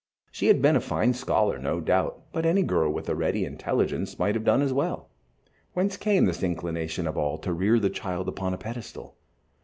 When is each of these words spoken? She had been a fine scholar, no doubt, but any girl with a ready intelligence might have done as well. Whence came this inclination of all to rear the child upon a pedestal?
She 0.31 0.47
had 0.47 0.63
been 0.63 0.75
a 0.75 0.81
fine 0.81 1.13
scholar, 1.13 1.59
no 1.59 1.79
doubt, 1.79 2.23
but 2.33 2.43
any 2.43 2.63
girl 2.63 2.91
with 2.91 3.07
a 3.07 3.13
ready 3.13 3.45
intelligence 3.45 4.17
might 4.17 4.33
have 4.33 4.43
done 4.43 4.63
as 4.63 4.73
well. 4.73 5.09
Whence 5.73 5.95
came 5.95 6.25
this 6.25 6.41
inclination 6.41 7.05
of 7.05 7.19
all 7.19 7.37
to 7.37 7.53
rear 7.53 7.77
the 7.77 7.91
child 7.91 8.27
upon 8.27 8.51
a 8.51 8.57
pedestal? 8.57 9.15